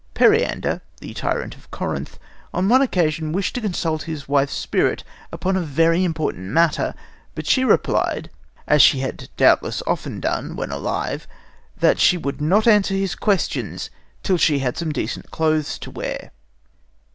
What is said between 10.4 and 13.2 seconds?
when alive, that she would not answer his